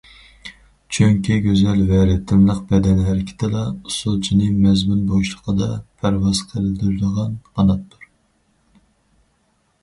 چۈنكى 0.95 1.35
گۈزەل 1.41 1.81
ۋە 1.89 1.99
رىتىملىق 2.11 2.61
بەدەن 2.71 3.01
ھەرىكىتىلا 3.09 3.61
ئۇسسۇلچىنى 3.91 4.49
مەزمۇن 4.63 5.03
بوشلۇقىدا 5.13 5.69
پەرۋاز 6.01 6.43
قىلدۇرىدىغان 6.55 7.37
قاناتتۇر. 7.61 8.11